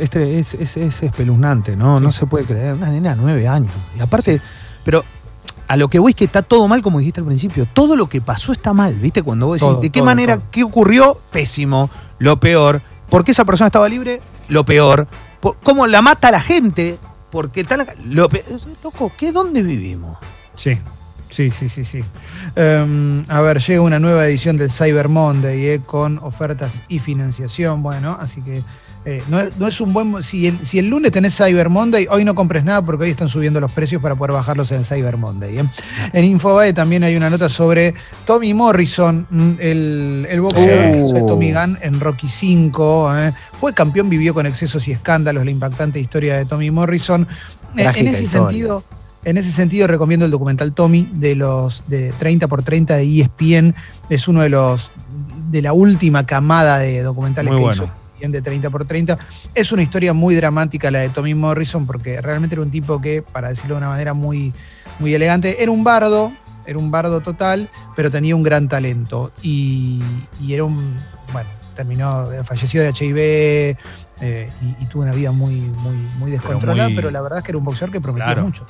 Este 0.00 0.40
es, 0.40 0.54
es, 0.54 0.76
espeluznante, 0.76 1.76
¿no? 1.76 2.00
No 2.00 2.10
se 2.10 2.26
puede 2.26 2.44
creer, 2.44 2.74
una 2.74 2.90
nena 2.90 3.10
de 3.10 3.16
nueve 3.16 3.46
años. 3.46 3.70
Y 3.96 4.00
aparte, 4.00 4.40
pero 4.84 5.04
a 5.68 5.76
lo 5.76 5.88
que 5.88 6.00
voy 6.00 6.10
es 6.10 6.16
que 6.16 6.24
está 6.24 6.42
todo 6.42 6.66
mal, 6.66 6.82
como 6.82 6.98
dijiste 6.98 7.20
al 7.20 7.26
principio. 7.26 7.66
Todo 7.72 7.94
lo 7.94 8.08
que 8.08 8.20
pasó 8.20 8.52
está 8.52 8.72
mal, 8.72 8.94
¿viste? 8.94 9.22
Cuando 9.22 9.46
vos 9.46 9.60
decís, 9.60 9.80
¿de 9.80 9.90
qué 9.90 10.02
manera, 10.02 10.40
qué 10.50 10.64
ocurrió? 10.64 11.20
Pésimo, 11.30 11.88
lo 12.18 12.40
peor. 12.40 12.82
¿Por 13.08 13.24
qué 13.24 13.30
esa 13.30 13.44
persona 13.44 13.68
estaba 13.68 13.88
libre? 13.88 14.20
Lo 14.48 14.64
peor 14.64 15.06
cómo 15.62 15.86
la 15.86 16.02
mata 16.02 16.30
la 16.30 16.40
gente, 16.40 16.98
porque 17.34 17.64
tal, 17.64 17.84
loco, 18.04 19.10
¿qué 19.18 19.32
dónde 19.32 19.60
vivimos? 19.60 20.16
Sí. 20.54 20.78
Sí, 21.30 21.50
sí, 21.50 21.68
sí, 21.68 21.84
sí. 21.84 22.04
Em, 22.54 23.24
a 23.26 23.40
ver, 23.40 23.58
llega 23.58 23.80
una 23.80 23.98
nueva 23.98 24.24
edición 24.28 24.56
del 24.56 24.70
Cyber 24.70 25.08
Monday 25.08 25.66
eh, 25.66 25.80
con 25.84 26.18
ofertas 26.18 26.80
y 26.86 27.00
financiación. 27.00 27.82
Bueno, 27.82 28.16
así 28.20 28.40
que 28.40 28.62
eh, 29.06 29.22
no, 29.28 29.66
es 29.66 29.80
un 29.82 29.92
buen. 29.92 30.22
Si 30.22 30.46
el, 30.46 30.64
si 30.64 30.78
el 30.78 30.88
lunes 30.88 31.12
tenés 31.12 31.36
Cyber 31.36 31.68
Monday, 31.68 32.06
hoy 32.08 32.24
no 32.24 32.34
compres 32.34 32.64
nada 32.64 32.82
porque 32.82 33.04
hoy 33.04 33.10
están 33.10 33.28
subiendo 33.28 33.60
los 33.60 33.70
precios 33.70 34.00
para 34.00 34.14
poder 34.14 34.32
bajarlos 34.32 34.72
en 34.72 34.84
Cyber 34.84 35.18
Monday. 35.18 35.58
¿eh? 35.58 35.64
En 36.14 36.24
Infobae 36.24 36.72
también 36.72 37.04
hay 37.04 37.14
una 37.14 37.28
nota 37.28 37.50
sobre 37.50 37.94
Tommy 38.24 38.54
Morrison, 38.54 39.26
mm, 39.28 39.52
el, 39.58 40.26
el 40.30 40.40
boxeador 40.40 40.92
que 40.92 40.98
hizo 40.98 41.12
de 41.12 41.22
Tommy 41.22 41.52
Gunn 41.52 41.78
en 41.82 42.00
Rocky 42.00 42.28
5. 42.28 43.18
¿eh? 43.18 43.32
Fue 43.60 43.74
campeón, 43.74 44.08
vivió 44.08 44.32
con 44.32 44.46
excesos 44.46 44.88
y 44.88 44.92
escándalos 44.92 45.44
la 45.44 45.50
impactante 45.50 46.00
historia 46.00 46.36
de 46.36 46.46
Tommy 46.46 46.70
Morrison. 46.70 47.28
en 47.76 48.08
ese 48.08 48.26
sentido. 48.26 48.84
En 49.26 49.38
ese 49.38 49.52
sentido, 49.52 49.86
recomiendo 49.86 50.26
el 50.26 50.30
documental 50.30 50.72
Tommy 50.72 51.10
de 51.12 51.34
los 51.34 51.84
de 51.88 52.12
30 52.12 52.46
por 52.46 52.62
30 52.62 52.96
de 52.96 53.20
ESPN. 53.20 53.74
Es 54.08 54.28
uno 54.28 54.42
de 54.42 54.50
los 54.50 54.92
de 55.50 55.62
la 55.62 55.72
última 55.72 56.26
camada 56.26 56.78
de 56.78 57.02
documentales 57.02 57.52
que 57.52 57.62
hizo 57.62 58.03
de 58.20 58.42
30 58.42 58.70
por 58.70 58.84
30. 58.84 59.18
Es 59.54 59.72
una 59.72 59.82
historia 59.82 60.12
muy 60.12 60.34
dramática 60.34 60.90
la 60.90 61.00
de 61.00 61.08
Tommy 61.08 61.34
Morrison, 61.34 61.86
porque 61.86 62.20
realmente 62.20 62.54
era 62.54 62.62
un 62.62 62.70
tipo 62.70 63.00
que, 63.00 63.22
para 63.22 63.48
decirlo 63.48 63.74
de 63.74 63.78
una 63.78 63.88
manera 63.88 64.14
muy, 64.14 64.52
muy 64.98 65.14
elegante, 65.14 65.62
era 65.62 65.70
un 65.70 65.84
bardo, 65.84 66.32
era 66.66 66.78
un 66.78 66.90
bardo 66.90 67.20
total, 67.20 67.68
pero 67.96 68.10
tenía 68.10 68.34
un 68.34 68.42
gran 68.42 68.68
talento. 68.68 69.32
Y, 69.42 70.02
era 70.48 70.64
un, 70.64 70.94
bueno, 71.32 71.48
terminó, 71.74 72.28
falleció 72.44 72.82
de 72.82 72.88
HIV 72.90 73.76
eh, 74.20 74.50
y, 74.80 74.86
tuvo 74.86 75.02
una 75.02 75.12
vida 75.12 75.32
muy, 75.32 75.54
muy, 75.56 75.96
muy 76.18 76.30
descontrolada, 76.30 76.90
pero, 76.94 77.10
la 77.10 77.20
verdad 77.20 77.38
es 77.38 77.44
que 77.44 77.50
era 77.50 77.58
un 77.58 77.64
boxeador 77.64 77.92
que 77.92 78.00
prometía 78.00 78.36
mucho. 78.36 78.66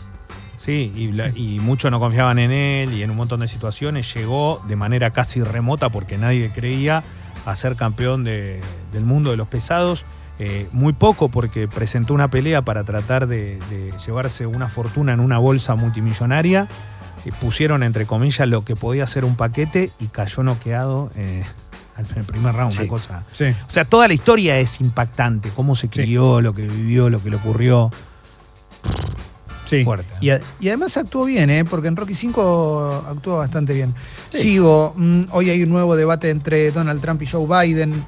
Sí, 0.56 0.92
y, 0.94 1.20
y, 1.36 1.60
muchos 1.60 1.90
no 1.90 2.00
confiaban 2.00 2.38
en 2.38 2.50
él 2.50 2.92
y 2.94 3.02
en 3.02 3.10
un 3.10 3.16
montón 3.16 3.40
de 3.40 3.48
situaciones 3.48 4.12
llegó 4.14 4.62
de 4.66 4.76
manera 4.76 5.10
casi 5.10 5.42
remota 5.42 5.90
porque 5.90 6.16
nadie 6.16 6.52
creía 6.52 7.02
a 7.44 7.56
ser 7.56 7.76
campeón 7.76 8.24
del 8.94 9.04
mundo 9.04 9.30
de 9.30 9.36
los 9.36 9.48
pesados. 9.48 10.06
Eh, 10.40 10.68
muy 10.72 10.92
poco 10.92 11.28
porque 11.28 11.68
presentó 11.68 12.12
una 12.12 12.28
pelea 12.28 12.62
para 12.62 12.82
tratar 12.82 13.28
de, 13.28 13.60
llevarse 14.04 14.46
una 14.46 14.68
fortuna 14.68 15.12
en 15.12 15.20
una 15.20 15.38
bolsa 15.38 15.76
multimillonaria. 15.76 16.68
Eh, 17.24 17.30
pusieron 17.40 17.82
entre 17.82 18.06
comillas 18.06 18.48
lo 18.48 18.64
que 18.64 18.74
podía 18.74 19.06
ser 19.06 19.24
un 19.24 19.36
paquete 19.36 19.92
y 20.00 20.06
cayó 20.06 20.42
noqueado 20.42 21.10
eh, 21.16 21.44
en 21.96 22.18
el 22.18 22.24
primer 22.24 22.54
round, 22.54 22.74
una 22.74 22.88
cosa. 22.88 23.24
O 23.32 23.70
sea, 23.70 23.84
toda 23.84 24.08
la 24.08 24.14
historia 24.14 24.58
es 24.58 24.80
impactante, 24.80 25.50
cómo 25.50 25.76
se 25.76 25.88
crió, 25.88 26.40
lo 26.40 26.52
que 26.52 26.62
vivió, 26.62 27.10
lo 27.10 27.22
que 27.22 27.30
le 27.30 27.36
ocurrió. 27.36 27.92
Sí. 29.66 29.84
Fuerte. 29.84 30.12
Y, 30.20 30.30
además 30.68 30.96
actuó 30.96 31.24
bien, 31.24 31.48
¿eh? 31.48 31.64
porque 31.64 31.88
en 31.88 31.96
Rocky 31.96 32.14
5 32.14 33.06
actuó 33.08 33.38
bastante 33.38 33.72
bien. 33.72 33.94
Sigo, 34.30 34.94
mm, 34.96 35.22
hoy 35.30 35.50
hay 35.50 35.62
un 35.62 35.70
nuevo 35.70 35.96
debate 35.96 36.30
entre 36.30 36.70
Donald 36.72 37.00
Trump 37.00 37.22
y 37.22 37.26
Joe 37.26 37.46
Biden 37.46 38.04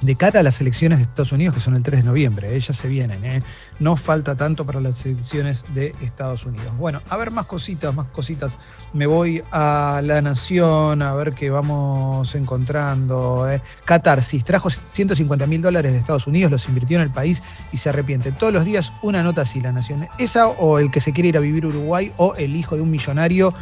de 0.00 0.16
cara 0.16 0.40
a 0.40 0.42
las 0.42 0.60
elecciones 0.60 0.98
de 0.98 1.04
Estados 1.04 1.32
Unidos, 1.32 1.54
que 1.54 1.60
son 1.60 1.76
el 1.76 1.82
3 1.82 2.00
de 2.00 2.06
noviembre, 2.06 2.54
ellas 2.56 2.76
se 2.76 2.88
vienen, 2.88 3.24
¿eh? 3.24 3.42
no 3.78 3.96
falta 3.96 4.34
tanto 4.34 4.64
para 4.64 4.80
las 4.80 5.04
elecciones 5.04 5.64
de 5.74 5.94
Estados 6.00 6.46
Unidos. 6.46 6.76
Bueno, 6.78 7.02
a 7.08 7.16
ver 7.16 7.30
más 7.30 7.46
cositas, 7.46 7.94
más 7.94 8.06
cositas. 8.06 8.58
Me 8.92 9.06
voy 9.06 9.42
a 9.50 10.00
La 10.02 10.22
Nación, 10.22 11.02
a 11.02 11.14
ver 11.14 11.32
qué 11.32 11.50
vamos 11.50 12.34
encontrando. 12.34 13.48
¿eh? 13.50 13.62
Catarsis 13.84 14.44
trajo 14.44 14.70
150 14.70 15.46
mil 15.46 15.62
dólares 15.62 15.92
de 15.92 15.98
Estados 15.98 16.26
Unidos, 16.26 16.50
los 16.50 16.68
invirtió 16.68 16.96
en 16.96 17.02
el 17.02 17.10
país 17.10 17.42
y 17.72 17.76
se 17.76 17.90
arrepiente. 17.90 18.32
Todos 18.32 18.52
los 18.52 18.64
días 18.64 18.92
una 19.02 19.22
nota 19.22 19.42
así, 19.42 19.60
La 19.60 19.72
Nación. 19.72 20.08
Esa 20.18 20.48
o 20.48 20.78
el 20.78 20.90
que 20.90 21.00
se 21.00 21.12
quiere 21.12 21.28
ir 21.28 21.36
a 21.36 21.40
vivir 21.40 21.66
Uruguay 21.66 22.12
o 22.16 22.34
el 22.36 22.56
hijo 22.56 22.76
de 22.76 22.82
un 22.82 22.90
millonario 22.90 23.54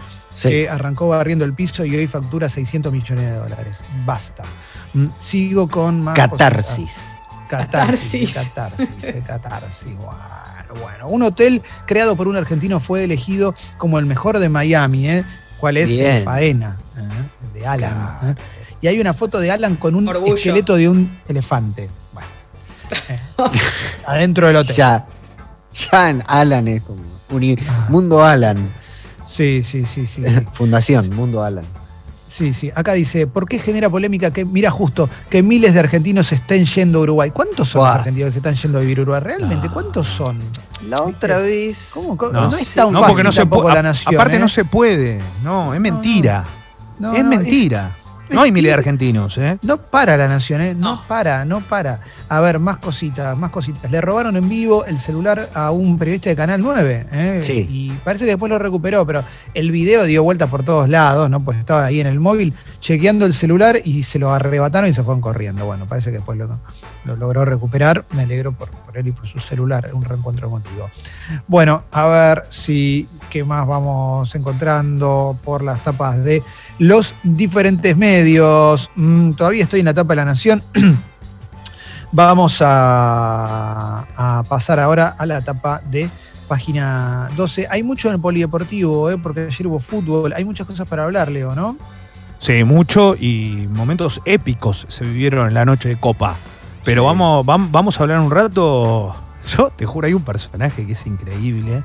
que 0.42 0.68
arrancó 0.68 1.08
barriendo 1.08 1.44
el 1.44 1.54
piso 1.54 1.84
y 1.84 1.96
hoy 1.96 2.06
factura 2.06 2.48
600 2.48 2.92
millones 2.92 3.24
de 3.24 3.32
dólares. 3.32 3.82
Basta. 4.04 4.44
Mm, 4.94 5.06
sigo 5.18 5.68
con 5.68 6.02
más. 6.02 6.16
Catarsis. 6.16 7.00
Catarsis. 7.48 8.34
Catarsis. 8.34 8.88
Catarsis. 9.26 9.92
Bueno, 10.80 11.08
un 11.08 11.22
hotel 11.22 11.62
creado 11.86 12.14
por 12.16 12.28
un 12.28 12.36
argentino 12.36 12.80
fue 12.80 13.04
elegido 13.04 13.54
como 13.78 13.98
el 13.98 14.06
mejor 14.06 14.38
de 14.38 14.48
Miami, 14.48 15.08
¿eh? 15.08 15.24
¿Cuál 15.58 15.76
es? 15.76 15.90
El 15.90 16.22
Faena, 16.22 16.76
¿eh? 16.96 17.58
de 17.58 17.66
Alan. 17.66 18.30
¿eh? 18.30 18.34
Y 18.80 18.86
hay 18.86 19.00
una 19.00 19.12
foto 19.12 19.40
de 19.40 19.50
Alan 19.50 19.76
con 19.76 19.94
un 19.94 20.08
esqueleto 20.26 20.76
de 20.76 20.88
un 20.88 21.20
elefante. 21.26 21.90
Bueno. 22.12 22.28
adentro 24.06 24.46
del 24.46 24.56
hotel. 24.56 24.76
Ya, 24.76 25.06
ya 25.72 26.10
en 26.10 26.22
Alan 26.26 26.68
es 26.68 26.82
como 26.82 27.02
un 27.30 27.58
ah. 27.68 27.86
mundo 27.88 28.22
Alan. 28.22 28.70
Sí, 29.38 29.62
sí, 29.62 29.86
sí, 29.86 30.04
sí. 30.04 30.24
Fundación, 30.54 31.14
Mundo 31.14 31.44
Alan. 31.44 31.64
Sí, 32.26 32.52
sí. 32.52 32.72
Acá 32.74 32.94
dice, 32.94 33.28
¿por 33.28 33.48
qué 33.48 33.60
genera 33.60 33.88
polémica 33.88 34.32
que, 34.32 34.44
mira 34.44 34.68
justo, 34.68 35.08
que 35.30 35.44
miles 35.44 35.74
de 35.74 35.78
argentinos 35.78 36.32
estén 36.32 36.66
yendo 36.66 36.98
a 36.98 37.02
Uruguay? 37.02 37.30
¿Cuántos 37.30 37.68
son 37.68 37.86
los 37.86 37.94
argentinos 37.94 38.26
que 38.26 38.32
se 38.32 38.38
están 38.40 38.56
yendo 38.56 38.78
a 38.78 38.80
vivir 38.80 38.98
a 38.98 39.02
Uruguay? 39.02 39.20
¿Realmente? 39.22 39.68
¿Cuántos 39.68 40.08
son? 40.08 40.40
La 40.88 41.02
otra 41.02 41.38
vez. 41.38 41.92
¿Cómo? 41.94 42.16
No, 42.32 42.56
es 42.56 42.74
tan 42.74 42.92
no, 42.92 43.06
porque 43.06 43.22
no 43.22 43.30
se 43.30 43.44
la 43.44 43.80
nación. 43.80 44.16
Aparte 44.16 44.38
¿eh? 44.38 44.40
no 44.40 44.48
se 44.48 44.64
puede. 44.64 45.20
No, 45.44 45.72
es 45.72 45.80
mentira. 45.80 46.44
es 47.14 47.24
mentira. 47.24 47.96
No 48.30 48.42
hay 48.42 48.52
miles 48.52 48.70
de 48.70 48.74
argentinos, 48.74 49.38
¿eh? 49.38 49.58
No 49.62 49.78
para 49.78 50.16
la 50.16 50.28
nación, 50.28 50.60
¿eh? 50.60 50.74
No. 50.74 51.02
para, 51.08 51.44
no 51.44 51.60
para. 51.60 52.00
A 52.28 52.40
ver, 52.40 52.58
más 52.58 52.78
cositas, 52.78 53.36
más 53.36 53.50
cositas. 53.50 53.90
Le 53.90 54.00
robaron 54.00 54.36
en 54.36 54.48
vivo 54.48 54.84
el 54.84 54.98
celular 54.98 55.50
a 55.54 55.70
un 55.70 55.98
periodista 55.98 56.30
de 56.30 56.36
Canal 56.36 56.60
9, 56.60 57.06
¿eh? 57.10 57.38
Sí. 57.42 57.66
Y 57.68 57.90
parece 58.04 58.24
que 58.24 58.32
después 58.32 58.50
lo 58.50 58.58
recuperó, 58.58 59.06
pero 59.06 59.24
el 59.54 59.70
video 59.70 60.04
dio 60.04 60.22
vuelta 60.22 60.46
por 60.46 60.62
todos 60.62 60.88
lados, 60.88 61.30
¿no? 61.30 61.40
Pues 61.40 61.58
estaba 61.58 61.86
ahí 61.86 62.00
en 62.00 62.06
el 62.06 62.20
móvil 62.20 62.54
chequeando 62.80 63.26
el 63.26 63.32
celular 63.32 63.78
y 63.84 64.02
se 64.02 64.18
lo 64.18 64.32
arrebataron 64.32 64.90
y 64.90 64.94
se 64.94 65.02
fueron 65.02 65.20
corriendo. 65.20 65.64
Bueno, 65.64 65.86
parece 65.86 66.10
que 66.10 66.16
después 66.16 66.38
lo, 66.38 66.48
lo 67.04 67.16
logró 67.16 67.44
recuperar. 67.44 68.04
Me 68.12 68.22
alegro 68.22 68.52
por, 68.52 68.70
por, 68.70 68.96
él 68.96 69.08
y 69.08 69.12
por 69.12 69.26
su 69.26 69.38
celular, 69.38 69.90
un 69.92 70.04
reencuentro 70.04 70.48
emotivo. 70.48 70.90
Bueno, 71.46 71.84
a 71.90 72.06
ver 72.06 72.44
si 72.48 73.08
qué 73.28 73.44
más 73.44 73.66
vamos 73.66 74.34
encontrando 74.34 75.36
por 75.44 75.62
las 75.62 75.82
tapas 75.84 76.22
de 76.24 76.42
los 76.78 77.14
diferentes 77.22 77.96
medios. 77.96 78.90
Mm, 78.96 79.32
todavía 79.32 79.64
estoy 79.64 79.80
en 79.80 79.86
la 79.86 79.92
etapa 79.92 80.12
de 80.12 80.16
la 80.16 80.24
Nación. 80.24 80.62
Vamos 82.10 82.62
a, 82.64 84.44
pasar 84.48 84.80
ahora 84.80 85.08
a 85.18 85.26
la 85.26 85.38
etapa 85.38 85.82
de 85.90 86.08
página 86.48 87.28
12. 87.36 87.66
Hay 87.70 87.82
mucho 87.82 88.08
en 88.08 88.14
el 88.14 88.20
polideportivo, 88.20 89.10
¿eh? 89.10 89.18
porque 89.18 89.42
ayer 89.42 89.66
hubo 89.66 89.78
fútbol. 89.78 90.32
Hay 90.32 90.44
muchas 90.44 90.66
cosas 90.66 90.88
para 90.88 91.04
hablar, 91.04 91.30
Leo, 91.30 91.54
¿no? 91.54 91.76
Sí, 92.38 92.64
mucho 92.64 93.14
y 93.14 93.68
momentos 93.70 94.22
épicos 94.24 94.86
se 94.88 95.04
vivieron 95.04 95.48
en 95.48 95.54
la 95.54 95.66
noche 95.66 95.90
de 95.90 96.00
Copa. 96.00 96.36
Pero 96.84 97.04
vamos, 97.04 97.44
vamos 97.44 98.00
a 98.00 98.02
hablar 98.02 98.20
un 98.20 98.30
rato. 98.30 99.14
Yo 99.56 99.70
te 99.70 99.84
juro, 99.84 100.06
hay 100.06 100.14
un 100.14 100.22
personaje 100.22 100.86
que 100.86 100.92
es 100.92 101.06
increíble. 101.06 101.82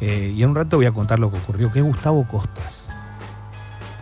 Eh, 0.00 0.32
y 0.36 0.42
en 0.42 0.50
un 0.50 0.56
rato 0.56 0.76
voy 0.76 0.86
a 0.86 0.92
contar 0.92 1.18
lo 1.18 1.30
que 1.30 1.38
ocurrió, 1.38 1.72
que 1.72 1.80
es 1.80 1.84
Gustavo 1.84 2.26
Costas 2.26 2.90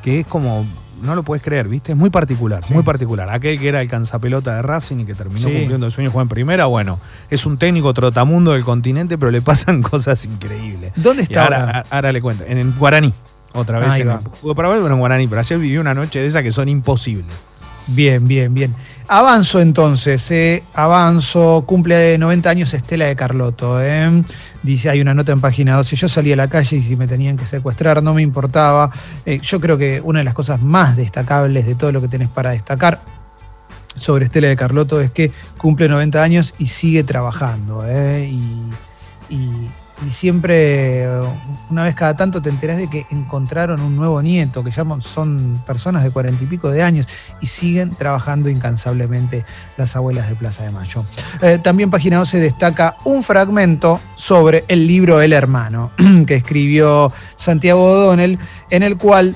que 0.03 0.21
es 0.21 0.27
como, 0.27 0.67
no 1.03 1.15
lo 1.15 1.23
puedes 1.23 1.43
creer, 1.43 1.69
¿viste? 1.69 1.93
Es 1.93 1.99
muy 1.99 2.11
particular, 2.11 2.63
muy 2.71 2.83
particular. 2.83 3.29
Aquel 3.31 3.59
que 3.59 3.69
era 3.69 3.81
el 3.81 3.89
canzapelota 3.89 4.57
de 4.57 4.63
Racing 4.63 5.01
y 5.01 5.05
que 5.05 5.15
terminó 5.15 5.49
cumpliendo 5.49 5.87
el 5.87 5.93
sueño 5.93 6.09
de 6.09 6.13
jugar 6.13 6.25
en 6.25 6.29
primera, 6.29 6.67
bueno, 6.67 6.99
es 7.31 7.47
un 7.47 7.59
técnico 7.59 7.93
trotamundo 7.95 8.53
del 8.53 8.65
continente, 8.65 9.19
pero 9.19 9.31
le 9.31 9.43
pasan 9.43 9.83
cosas 9.83 10.25
increíbles. 10.25 10.93
¿Dónde 10.97 11.25
está 11.25 11.45
ahora? 11.45 11.85
Ahora, 11.91 12.13
le 12.13 12.21
cuento, 12.21 12.45
en 12.47 12.59
el 12.59 12.73
Guaraní, 12.73 13.13
otra 13.55 13.79
vez. 13.81 13.99
en 13.99 14.21
fútbol 14.21 14.57
para 14.57 14.69
ver, 14.69 14.81
pero 14.81 14.95
en 14.95 15.01
Guaraní, 15.01 15.29
pero 15.29 15.41
ayer 15.41 15.59
vivió 15.59 15.81
una 15.81 15.95
noche 15.95 16.21
de 16.21 16.27
esas 16.27 16.43
que 16.43 16.53
son 16.53 16.69
imposibles. 16.69 17.35
Bien, 17.89 18.27
bien, 18.27 18.53
bien. 18.53 18.75
Avanzo 19.09 19.61
entonces, 19.61 20.31
eh. 20.31 20.63
avanzo, 20.75 21.65
cumple 21.67 22.19
90 22.19 22.51
años 22.51 22.75
Estela 22.75 23.07
de 23.07 23.17
Carlotto. 23.17 23.83
Eh. 23.83 24.23
Dice, 24.63 24.91
hay 24.91 25.01
una 25.01 25.15
nota 25.15 25.33
en 25.33 25.41
página 25.41 25.77
12, 25.77 25.97
yo 25.97 26.09
salí 26.09 26.33
a 26.33 26.37
la 26.37 26.49
calle 26.49 26.77
y 26.77 26.83
si 26.83 26.97
me 26.97 27.07
tenían 27.07 27.39
que 27.39 27.47
secuestrar 27.47 28.03
no 28.03 28.13
me 28.13 28.21
importaba. 28.21 28.91
Eh, 29.25 29.41
yo 29.43 29.61
creo 29.61 29.79
que 29.79 30.03
una 30.05 30.19
de 30.19 30.25
las 30.25 30.35
cosas 30.35 30.61
más 30.61 30.97
destacables 30.97 31.67
de 31.67 31.75
todo 31.75 31.91
lo 31.91 32.03
que 32.03 32.09
tenés 32.09 32.29
para 32.29 32.51
destacar 32.51 33.01
sobre 33.97 34.27
Estela 34.27 34.49
de 34.49 34.57
Carlotto 34.57 35.01
es 35.01 35.11
que 35.11 35.33
cumple 35.57 35.89
90 35.89 36.23
años 36.23 36.55
y 36.59 36.67
sigue 36.67 37.03
trabajando. 37.05 37.85
Eh. 37.87 38.31
y 39.31 39.69
y 40.07 40.11
siempre, 40.11 41.09
una 41.71 41.85
vez 41.85 41.95
cada 41.95 42.17
tanto, 42.17 42.41
te 42.41 42.51
enterás 42.51 42.77
de 42.77 42.89
que 42.89 43.07
encontraron 43.11 43.81
un 43.81 43.97
nuevo 43.97 44.23
nieto, 44.23 44.63
que 44.63 44.71
ya 44.71 44.85
son 45.01 45.63
personas 45.67 46.05
de 46.05 46.11
cuarenta 46.11 46.45
y 46.45 46.47
pico 46.47 46.71
de 46.71 46.83
años 46.83 47.07
y 47.41 47.47
siguen 47.47 47.91
trabajando 47.91 48.49
incansablemente 48.49 49.45
las 49.77 49.97
abuelas 49.97 50.29
de 50.29 50.37
Plaza 50.37 50.65
de 50.65 50.71
Mayo. 50.71 51.05
Eh, 51.43 51.59
también 51.59 51.91
Página 51.91 52.19
12 52.19 52.39
destaca 52.39 52.97
un 53.05 53.23
fragmento 53.23 54.01
sobre 54.15 54.65
el 54.69 54.87
libro 54.87 55.21
El 55.21 55.33
Hermano, 55.33 55.91
que 56.27 56.37
escribió 56.37 57.13
Santiago 57.37 57.83
O'Donnell, 57.83 58.39
en 58.71 58.83
el 58.83 58.97
cual 58.97 59.35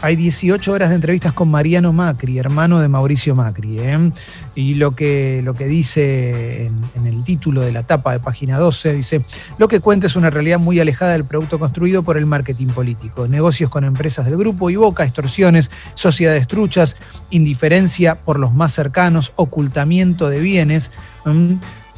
hay 0.00 0.16
18 0.16 0.72
horas 0.72 0.90
de 0.90 0.94
entrevistas 0.94 1.32
con 1.32 1.50
Mariano 1.50 1.92
Macri, 1.92 2.38
hermano 2.38 2.78
de 2.78 2.88
Mauricio 2.88 3.34
Macri. 3.34 3.80
¿eh? 3.80 4.10
Y 4.54 4.74
lo 4.74 4.92
que, 4.94 5.40
lo 5.42 5.54
que 5.54 5.66
dice 5.66 6.66
en, 6.66 7.06
el 7.06 7.24
título 7.24 7.60
de 7.60 7.72
la 7.72 7.82
tapa 7.82 8.12
de 8.12 8.20
página 8.20 8.58
12, 8.58 8.94
dice, 8.94 9.24
lo 9.58 9.66
que 9.68 9.80
cuenta 9.80 10.06
es 10.06 10.16
una 10.16 10.30
realidad 10.30 10.58
muy 10.58 10.78
alejada 10.78 11.12
del 11.12 11.24
producto 11.24 11.58
construido 11.58 12.02
por 12.02 12.16
el 12.16 12.26
marketing 12.26 12.68
político. 12.68 13.26
Negocios 13.26 13.70
con 13.70 13.84
empresas 13.84 14.26
del 14.26 14.36
grupo 14.36 14.70
y 14.70 14.76
boca, 14.76 15.04
extorsiones, 15.04 15.70
sociedades 15.94 16.46
truchas, 16.46 16.96
indiferencia 17.30 18.14
por 18.14 18.38
los 18.38 18.54
más 18.54 18.72
cercanos, 18.72 19.32
ocultamiento 19.36 20.28
de 20.28 20.38
bienes 20.38 20.90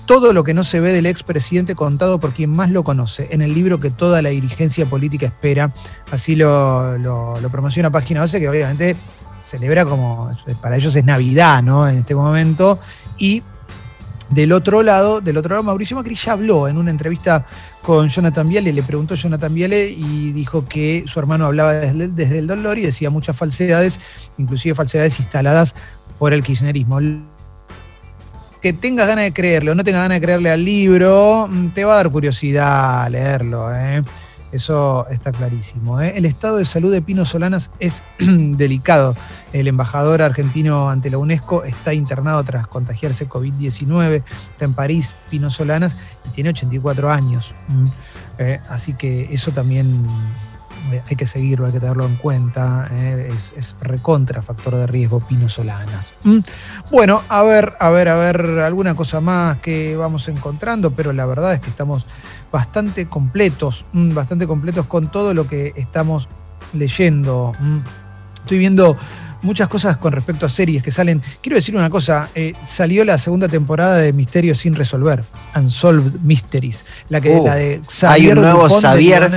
todo 0.07 0.33
lo 0.33 0.45
que 0.45 0.55
no 0.55 0.65
se 0.65 0.81
ve 0.81 0.93
del 0.93 1.07
expresidente 1.07 1.75
contado 1.75 2.19
por 2.19 2.33
quien 2.33 2.51
más 2.51 2.71
lo 2.71 2.83
conoce, 2.83 3.29
en 3.31 3.43
el 3.43 3.55
libro 3.55 3.81
que 3.81 3.91
toda 3.91 4.23
la 4.23 4.31
dirigencia 4.31 4.87
política 4.87 5.27
espera. 5.27 5.73
Así 6.11 6.37
lo, 6.37 7.39
promociona 7.51 7.91
Página 7.91 8.21
12, 8.21 8.41
que 8.41 8.49
obviamente 8.49 8.97
celebra 9.45 9.85
como, 9.85 10.31
para 10.61 10.77
ellos 10.77 10.95
es 10.95 11.05
Navidad, 11.05 11.63
¿no? 11.63 11.89
En 11.89 11.99
este 11.99 12.15
momento. 12.15 12.79
Y 13.19 13.43
del 14.31 14.53
otro 14.53 14.83
lado, 14.83 15.21
del 15.21 15.37
otro 15.37 15.51
lado, 15.51 15.63
Mauricio 15.63 15.97
Macri 15.97 16.15
ya 16.15 16.33
habló 16.33 16.69
en 16.69 16.77
una 16.77 16.91
entrevista 16.91 17.45
con 17.83 18.09
Jonathan 18.09 18.49
Viale, 18.49 18.73
le 18.73 18.83
preguntó 18.83 19.15
Jonathan 19.15 19.53
Viale 19.53 19.91
y 19.91 20.31
dijo 20.33 20.65
que 20.65 21.05
su 21.07 21.19
hermano 21.19 21.47
hablaba 21.47 21.73
desde, 21.73 22.09
desde 22.09 22.39
el 22.39 22.47
dolor 22.47 22.79
y 22.79 22.83
decía 22.83 23.11
muchas 23.11 23.37
falsedades, 23.37 23.99
inclusive 24.39 24.75
falsedades 24.75 25.19
instaladas 25.19 25.75
por 26.19 26.33
el 26.33 26.45
kirchnerismo 26.45 27.01
que 28.61 28.73
tengas 28.73 29.07
ganas 29.07 29.25
de 29.25 29.33
creerle 29.33 29.71
o 29.71 29.75
no 29.75 29.85
tengas 29.85 30.03
ganas 30.03 30.17
de 30.17 30.23
creerle 30.23 30.51
al 30.51 30.65
libro, 30.65 31.49
mm, 31.49 31.69
te 31.69 31.85
va 31.85 31.95
a 31.95 31.97
dar 31.97 32.11
curiosidad 32.11 33.11
leerlo. 33.11 33.75
¿eh? 33.75 34.03
Eso 34.53 35.07
está 35.09 35.33
clarísimo. 35.33 36.01
¿eh? 36.01 36.13
El 36.17 36.25
estado 36.25 36.57
de 36.57 36.65
salud 36.65 36.93
de 36.93 37.03
Pino 37.03 37.25
Solanas 37.25 37.71
es 37.79 38.03
delicado. 38.19 39.17
El 39.53 39.69
embajador 39.69 40.23
argentino 40.23 40.91
ante 40.91 41.11
la 41.11 41.19
UNESCO 41.19 41.65
está 41.65 41.95
internado 41.95 42.43
tras 42.45 42.67
contagiarse 42.67 43.29
COVID-19. 43.29 44.23
Está 44.53 44.65
en 44.65 44.75
París, 44.75 45.15
Pino 45.31 45.51
Solanas, 45.51 45.97
y 46.27 46.31
tiene 46.31 46.51
84 46.51 47.11
años. 47.11 47.55
¿eh? 48.39 48.61
así 48.69 48.93
que 48.95 49.29
eso 49.31 49.53
también 49.53 50.07
hay 50.99 51.17
que 51.17 51.27
seguirlo, 51.27 51.67
hay 51.67 51.73
que 51.73 51.81
tenerlo 51.81 52.07
en 52.07 52.17
cuenta. 52.17 52.89
Eh, 52.91 53.33
es, 53.57 53.77
recontra 53.81 54.43
factor 54.43 54.77
de 54.77 54.87
riesgo 54.87 55.21
Pino 55.21 55.49
Solanas. 55.49 56.15
¿Mm? 56.25 56.39
Bueno, 56.91 57.23
a 57.29 57.43
ver, 57.43 57.77
a 57.79 57.91
ver, 57.91 58.09
a 58.09 58.17
ver, 58.17 58.41
alguna 58.61 58.95
cosa 58.95 59.21
más 59.21 59.59
que 59.59 59.97
vamos 59.97 60.29
encontrando, 60.29 60.91
pero 60.91 61.13
la 61.13 61.27
verdad 61.27 61.55
es 61.55 61.61
que 61.61 61.71
estamos 61.71 62.07
bastante 62.53 63.07
completos, 63.07 63.85
bastante 63.93 64.47
completos 64.47 64.87
con 64.87 65.11
todo 65.11 65.35
lo 65.35 65.47
que 65.47 65.73
estamos 65.77 66.29
leyendo. 66.73 67.53
Estoy 68.43 68.59
viendo 68.59 68.97
muchas 69.43 69.69
cosas 69.69 69.97
con 69.97 70.13
respecto 70.13 70.47
a 70.47 70.49
series 70.49 70.83
que 70.83 70.91
salen. 70.91 71.23
Quiero 71.41 71.57
decir 71.57 71.77
una 71.77 71.91
cosa, 71.91 72.29
eh, 72.35 72.55
salió 72.63 73.05
la 73.05 73.19
segunda 73.19 73.49
temporada 73.49 73.97
de 73.97 74.13
Misterios 74.13 74.59
sin 74.59 74.75
resolver, 74.75 75.25
Unsolved 75.57 76.21
Mysteries, 76.23 76.85
la 77.09 77.21
que 77.21 77.37
uh, 77.37 77.45
la 77.45 77.55
de 77.55 77.81
Hay 78.03 78.29
un 78.31 78.41
nuevo 78.41 78.69
Xavier. 78.69 79.31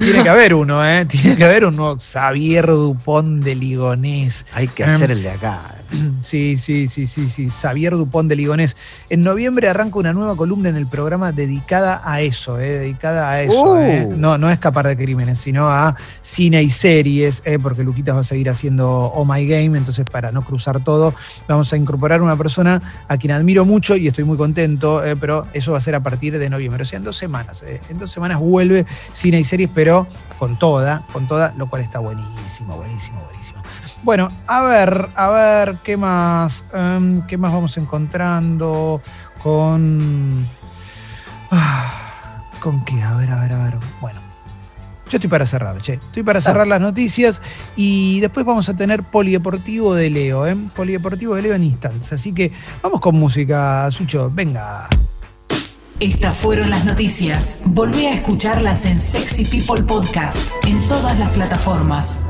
Tiene 0.00 0.22
que 0.22 0.28
haber 0.28 0.54
uno, 0.54 0.84
¿eh? 0.84 1.04
Tiene 1.08 1.36
que 1.36 1.44
haber 1.44 1.66
uno 1.66 1.96
Xavier 1.98 2.66
Dupont 2.66 3.44
de 3.44 3.54
Ligonés. 3.54 4.46
Hay 4.52 4.68
que 4.68 4.84
hacer 4.84 5.10
el 5.10 5.22
de 5.22 5.30
acá. 5.30 5.60
Sí, 6.20 6.56
sí, 6.56 6.88
sí, 6.88 7.06
sí, 7.06 7.30
sí. 7.30 7.48
Xavier 7.48 7.92
Dupont 7.92 8.28
de 8.28 8.36
Ligonés. 8.36 8.76
En 9.08 9.22
noviembre 9.22 9.68
arranca 9.68 9.98
una 9.98 10.12
nueva 10.12 10.36
columna 10.36 10.68
en 10.68 10.76
el 10.76 10.86
programa 10.86 11.32
dedicada 11.32 12.02
a 12.04 12.20
eso, 12.20 12.58
¿eh? 12.60 12.78
dedicada 12.78 13.30
a 13.30 13.42
eso. 13.42 13.80
¿eh? 13.80 14.06
Uh. 14.06 14.16
No, 14.16 14.38
no 14.38 14.48
a 14.48 14.52
escapar 14.52 14.86
de 14.86 14.96
crímenes, 14.96 15.38
sino 15.38 15.68
a 15.68 15.96
cine 16.20 16.62
y 16.62 16.70
series, 16.70 17.42
¿eh? 17.44 17.58
porque 17.58 17.82
Luquitas 17.82 18.16
va 18.16 18.20
a 18.20 18.24
seguir 18.24 18.50
haciendo 18.50 18.88
Oh 18.88 19.24
My 19.24 19.46
Game, 19.46 19.76
entonces 19.76 20.04
para 20.10 20.30
no 20.32 20.42
cruzar 20.42 20.82
todo, 20.82 21.14
vamos 21.48 21.72
a 21.72 21.76
incorporar 21.76 22.22
una 22.22 22.36
persona 22.36 22.80
a 23.08 23.16
quien 23.16 23.32
admiro 23.32 23.64
mucho 23.64 23.96
y 23.96 24.06
estoy 24.06 24.24
muy 24.24 24.36
contento, 24.36 25.04
¿eh? 25.04 25.16
pero 25.16 25.46
eso 25.52 25.72
va 25.72 25.78
a 25.78 25.80
ser 25.80 25.94
a 25.94 26.02
partir 26.02 26.38
de 26.38 26.50
noviembre, 26.50 26.82
o 26.82 26.86
sea, 26.86 26.98
en 26.98 27.04
dos 27.04 27.16
semanas. 27.16 27.62
¿eh? 27.62 27.80
En 27.88 27.98
dos 27.98 28.10
semanas 28.10 28.38
vuelve 28.38 28.86
cine 29.12 29.40
y 29.40 29.44
series, 29.44 29.70
pero 29.74 30.06
con 30.38 30.58
toda, 30.58 31.02
con 31.12 31.26
toda, 31.26 31.54
lo 31.56 31.68
cual 31.68 31.82
está 31.82 31.98
buenísimo, 31.98 32.76
buenísimo, 32.76 33.20
buenísimo. 33.24 33.62
Bueno, 34.02 34.30
a 34.46 34.62
ver, 34.62 35.08
a 35.14 35.28
ver, 35.28 35.76
¿qué 35.84 35.96
más? 35.96 36.64
Em, 36.72 37.20
¿Qué 37.26 37.36
más 37.36 37.52
vamos 37.52 37.76
encontrando 37.76 39.02
con... 39.42 40.46
Ah, 41.50 42.42
¿Con 42.60 42.84
qué? 42.84 43.00
A 43.02 43.14
ver, 43.14 43.30
a 43.30 43.40
ver, 43.40 43.52
a 43.52 43.64
ver. 43.64 43.74
Bueno, 44.00 44.20
yo 45.10 45.16
estoy 45.16 45.28
para 45.28 45.44
cerrar, 45.44 45.80
che. 45.82 45.94
Estoy 45.94 46.22
para 46.22 46.40
cerrar 46.40 46.66
las 46.68 46.80
noticias 46.80 47.42
y 47.74 48.20
después 48.20 48.46
vamos 48.46 48.68
a 48.68 48.76
tener 48.76 49.02
Polideportivo 49.02 49.94
de 49.94 50.08
Leo, 50.08 50.46
¿eh? 50.46 50.56
Polideportivo 50.74 51.34
de 51.34 51.42
Leo 51.42 51.54
en 51.54 51.64
instantes. 51.64 52.12
Así 52.12 52.32
que 52.32 52.52
vamos 52.82 53.00
con 53.00 53.16
música, 53.16 53.90
Sucho, 53.90 54.30
venga. 54.32 54.88
Estas 55.98 56.36
fueron 56.36 56.70
las 56.70 56.84
noticias. 56.84 57.60
Volví 57.64 58.06
a 58.06 58.14
escucharlas 58.14 58.86
en 58.86 59.00
Sexy 59.00 59.44
People 59.44 59.82
Podcast, 59.82 60.38
en 60.66 60.80
todas 60.88 61.18
las 61.18 61.28
plataformas. 61.30 62.22